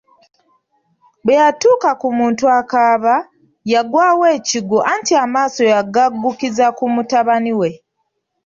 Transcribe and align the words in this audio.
Bwe 1.23 1.35
yatuuka 1.41 1.89
ku 2.01 2.07
muntu 2.17 2.43
akaaba 2.59 3.15
yagwawo 3.71 4.25
nekigwo 4.33 4.77
anti 4.93 5.13
amaaso 5.23 5.61
yagaggukkiza 5.73 6.65
ku 6.77 6.85
mutabani 6.93 7.53
we. 7.59 7.69